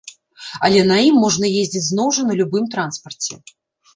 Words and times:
Але 0.67 0.79
на 0.91 0.95
ім 1.07 1.19
можна 1.25 1.51
ездзіць 1.59 1.83
зноў 1.89 2.07
жа 2.19 2.25
на 2.29 2.33
любым 2.41 2.65
транспарце. 2.77 3.33